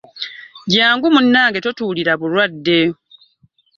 Jangu 0.73 1.07
munnange 1.13 1.59
totuulira 1.61 2.13
bulwadde. 2.19 2.79